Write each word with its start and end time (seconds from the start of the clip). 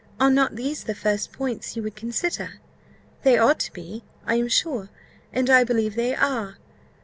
Are 0.19 0.31
not 0.31 0.55
these 0.55 0.85
the 0.85 0.95
first 0.95 1.31
points 1.31 1.75
you 1.75 1.83
would 1.83 1.95
consider? 1.95 2.53
They 3.21 3.37
ought 3.37 3.59
to 3.59 3.71
be, 3.71 4.03
I 4.25 4.33
am 4.33 4.47
sure, 4.47 4.89
and 5.31 5.47
I 5.47 5.63
believe 5.63 5.93
they 5.95 6.15
are. 6.15 6.57